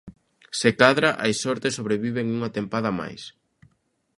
[0.59, 3.21] Se cadra hai sorte e sobreviven unha tempada máis!